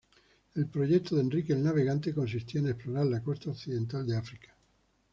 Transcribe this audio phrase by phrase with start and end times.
[0.55, 4.57] El proyecto de Enrique el Navegante consistía en explorar la costa occidental de África.